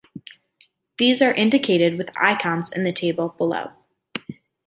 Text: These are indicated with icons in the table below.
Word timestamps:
These 0.97 1.21
are 1.21 1.31
indicated 1.31 1.95
with 1.95 2.09
icons 2.17 2.71
in 2.71 2.85
the 2.85 2.91
table 2.91 3.35
below. 3.37 3.69